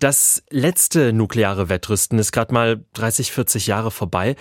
[0.00, 4.34] Das letzte nukleare Wettrüsten ist gerade mal 30, 40 Jahre vorbei.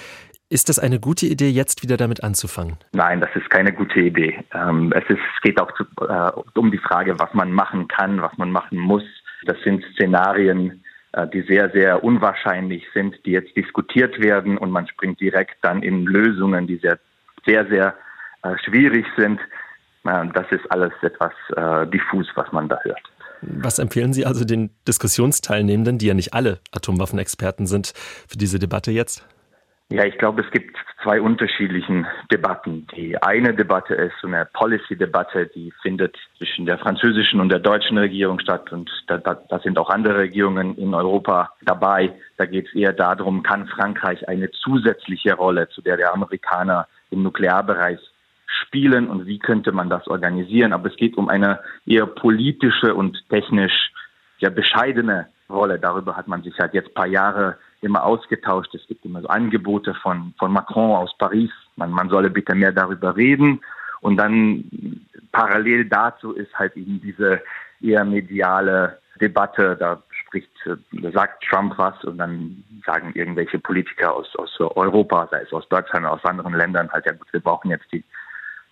[0.48, 2.78] Ist das eine gute Idee, jetzt wieder damit anzufangen?
[2.94, 4.42] Nein, das ist keine gute Idee.
[4.54, 5.04] Ähm, es,
[5.42, 9.04] geht auch äh, um die Frage, was man machen kann, was man machen muss.
[9.46, 10.82] Das sind Szenarien,
[11.12, 15.84] äh, die sehr, sehr unwahrscheinlich sind, die jetzt diskutiert werden und man springt direkt dann
[15.84, 17.00] in Lösungen, die sehr,
[17.46, 17.96] sehr, sehr
[18.44, 19.42] äh, schwierig sind.
[20.04, 21.34] das ist alles etwas
[21.92, 23.02] diffus, was man da hört.
[23.42, 27.94] Was empfehlen Sie also den Diskussionsteilnehmenden, die ja nicht alle Atomwaffenexperten sind,
[28.28, 29.26] für diese Debatte jetzt?
[29.92, 32.86] Ja, ich glaube, es gibt zwei unterschiedliche Debatten.
[32.96, 37.98] Die eine Debatte ist so eine Policy-Debatte, die findet zwischen der französischen und der deutschen
[37.98, 38.72] Regierung statt.
[38.72, 42.14] Und da, da, da sind auch andere Regierungen in Europa dabei.
[42.38, 47.24] Da geht es eher darum, kann Frankreich eine zusätzliche Rolle zu der der Amerikaner im
[47.24, 48.00] Nuklearbereich
[48.70, 50.74] spielen und wie könnte man das organisieren.
[50.74, 53.92] Aber es geht um eine eher politische und technisch
[54.38, 55.80] ja bescheidene Rolle.
[55.80, 58.74] Darüber hat man sich halt jetzt paar Jahre immer ausgetauscht.
[58.76, 61.50] Es gibt immer so Angebote von, von Macron aus Paris.
[61.78, 63.60] Man, man solle bitte mehr darüber reden.
[64.02, 64.66] Und dann
[65.32, 67.42] parallel dazu ist halt eben diese
[67.82, 69.76] eher mediale Debatte.
[69.80, 75.42] Da spricht, da sagt Trump was und dann sagen irgendwelche Politiker aus, aus Europa, sei
[75.42, 78.04] es aus Deutschland oder aus anderen Ländern halt, ja gut, wir brauchen jetzt die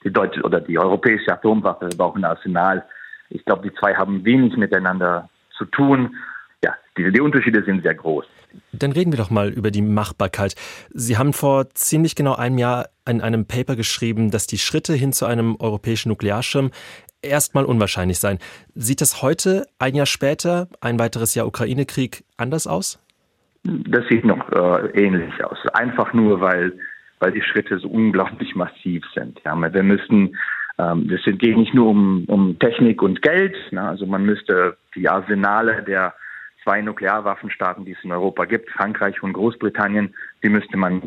[0.03, 2.85] die deutsche oder die europäische Atomwaffe, wir brauchen ein Arsenal.
[3.29, 6.15] Ich glaube, die zwei haben wenig miteinander zu tun.
[6.63, 8.25] Ja, die, die Unterschiede sind sehr groß.
[8.71, 10.55] Dann reden wir doch mal über die Machbarkeit.
[10.93, 15.13] Sie haben vor ziemlich genau einem Jahr in einem Paper geschrieben, dass die Schritte hin
[15.13, 16.71] zu einem europäischen Nuklearschirm
[17.21, 18.39] erstmal unwahrscheinlich seien.
[18.75, 22.99] Sieht das heute, ein Jahr später, ein weiteres Jahr Ukraine-Krieg, anders aus?
[23.63, 25.57] Das sieht noch äh, ähnlich aus.
[25.73, 26.73] Einfach nur, weil
[27.19, 29.41] weil die Schritte so unglaublich massiv sind.
[29.43, 30.37] Ja, wir müssen,
[30.77, 33.55] ähm, das geht nicht nur um, um Technik und Geld.
[33.71, 33.81] Ne?
[33.81, 36.13] Also man müsste die Arsenale der
[36.63, 41.01] zwei Nuklearwaffenstaaten, die es in Europa gibt, Frankreich und Großbritannien, die müsste man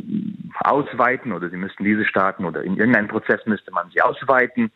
[0.65, 4.71] ausweiten oder sie müssten diese Staaten oder in irgendeinem Prozess müsste man sie ausweiten.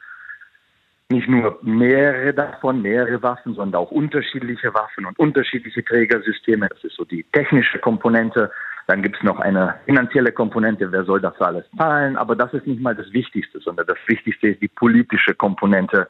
[1.09, 6.69] Nicht nur mehrere davon, mehrere Waffen, sondern auch unterschiedliche Waffen und unterschiedliche Trägersysteme.
[6.69, 8.51] Das ist so die technische Komponente.
[8.87, 12.17] Dann gibt es noch eine finanzielle Komponente, wer soll das alles zahlen?
[12.17, 16.09] Aber das ist nicht mal das Wichtigste, sondern das Wichtigste ist die politische Komponente.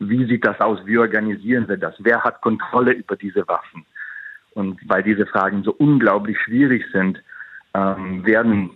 [0.00, 0.80] Wie sieht das aus?
[0.84, 1.94] Wie organisieren wir das?
[2.00, 3.86] Wer hat Kontrolle über diese Waffen?
[4.54, 7.22] Und weil diese Fragen so unglaublich schwierig sind,
[7.74, 8.70] ähm, werden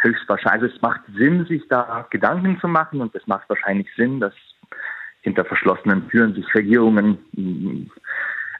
[0.00, 4.20] höchstwahrscheinlich, also es macht Sinn, sich da Gedanken zu machen und es macht wahrscheinlich Sinn,
[4.20, 4.34] dass
[5.22, 7.18] hinter verschlossenen Türen sich Regierungen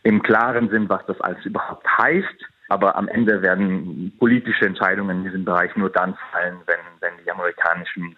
[0.03, 2.45] im Klaren sind, was das alles überhaupt heißt.
[2.69, 7.31] Aber am Ende werden politische Entscheidungen in diesem Bereich nur dann fallen, wenn, wenn die
[7.31, 8.17] amerikanischen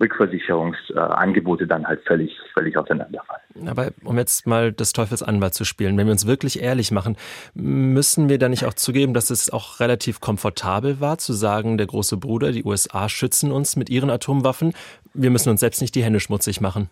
[0.00, 3.68] Rückversicherungsangebote dann halt völlig, völlig auseinanderfallen.
[3.68, 7.16] Aber um jetzt mal des Teufels Anwalt zu spielen, wenn wir uns wirklich ehrlich machen,
[7.54, 11.86] müssen wir da nicht auch zugeben, dass es auch relativ komfortabel war, zu sagen, der
[11.86, 14.74] große Bruder, die USA schützen uns mit ihren Atomwaffen,
[15.14, 16.90] wir müssen uns selbst nicht die Hände schmutzig machen?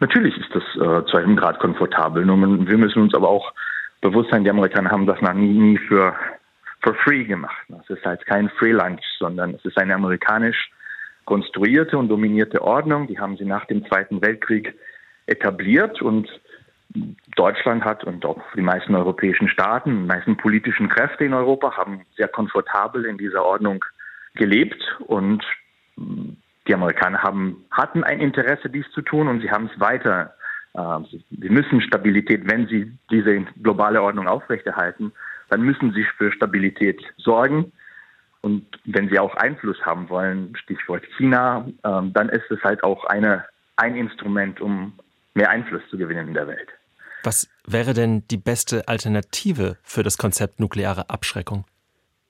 [0.00, 2.24] Natürlich ist das äh, zu einem Grad komfortabel.
[2.24, 3.52] Nur wir müssen uns aber auch
[4.00, 6.14] Bewusstsein, die Amerikaner haben das noch nie, nie für
[6.82, 7.56] for free gemacht.
[7.68, 10.70] Das ist halt kein Free Lunch, sondern es ist eine amerikanisch
[11.24, 13.06] konstruierte und dominierte Ordnung.
[13.08, 14.74] Die haben sie nach dem Zweiten Weltkrieg
[15.26, 16.28] etabliert und
[17.36, 22.06] Deutschland hat und auch die meisten europäischen Staaten, die meisten politischen Kräfte in Europa haben
[22.16, 23.84] sehr komfortabel in dieser Ordnung
[24.34, 25.44] gelebt und
[26.66, 30.34] die Amerikaner haben, hatten ein Interesse, dies zu tun und sie haben es weiter
[31.10, 35.12] sie müssen Stabilität, wenn sie diese globale Ordnung aufrechterhalten,
[35.50, 37.72] dann müssen sie für Stabilität sorgen.
[38.40, 43.04] Und wenn sie auch Einfluss haben wollen, Stichwort China, ähm, dann ist es halt auch
[43.06, 43.44] eine,
[43.76, 44.92] ein Instrument, um
[45.34, 46.68] mehr Einfluss zu gewinnen in der Welt.
[47.24, 51.64] Was wäre denn die beste Alternative für das Konzept nukleare Abschreckung?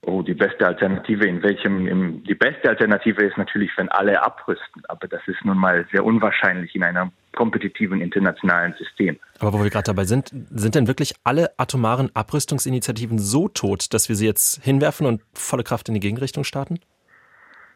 [0.02, 1.86] Oh, die beste Alternative in welchem?
[1.88, 6.04] Im, die beste Alternative ist natürlich, wenn alle abrüsten, aber das ist nun mal sehr
[6.04, 9.18] unwahrscheinlich in einem kompetitiven internationalen System.
[9.40, 14.08] Aber wo wir gerade dabei sind, sind denn wirklich alle atomaren Abrüstungsinitiativen so tot, dass
[14.08, 16.78] wir sie jetzt hinwerfen und volle Kraft in die Gegenrichtung starten?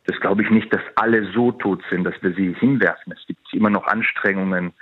[0.07, 3.13] Das glaube ich nicht, dass alle so tot sind, dass wir sie hinwerfen.
[3.13, 4.73] Es gibt immer noch Anstrengungen,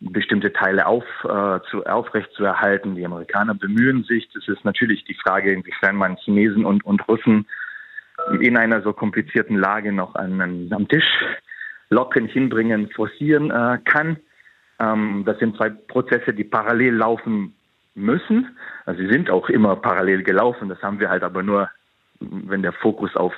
[0.00, 2.94] bestimmte Teile auf, äh, zu, aufrechtzuerhalten.
[2.94, 4.28] Die Amerikaner bemühen sich.
[4.32, 7.46] Das ist natürlich die Frage, inwiefern man Chinesen und, und Russen
[8.40, 11.04] in einer so komplizierten Lage noch an, an, am Tisch
[11.90, 14.18] locken, hinbringen, forcieren äh, kann.
[14.78, 17.54] Ähm, das sind zwei Prozesse, die parallel laufen
[17.94, 18.56] müssen.
[18.84, 20.68] Also sie sind auch immer parallel gelaufen.
[20.68, 21.70] Das haben wir halt aber nur,
[22.20, 23.34] wenn der Fokus auf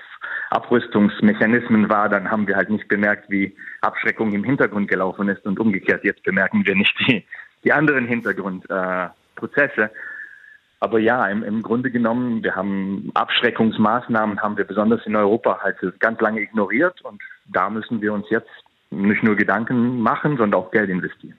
[0.51, 5.61] Abrüstungsmechanismen war, dann haben wir halt nicht bemerkt, wie Abschreckung im Hintergrund gelaufen ist und
[5.61, 6.05] umgekehrt.
[6.05, 7.25] Jetzt bemerken wir nicht die,
[7.65, 9.83] die anderen Hintergrundprozesse.
[9.83, 9.89] Äh,
[10.81, 15.77] aber ja, im, im Grunde genommen, wir haben Abschreckungsmaßnahmen, haben wir besonders in Europa halt
[16.01, 18.51] ganz lange ignoriert und da müssen wir uns jetzt
[18.91, 21.39] nicht nur Gedanken machen, sondern auch Geld investieren.